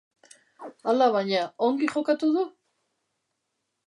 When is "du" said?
2.39-2.47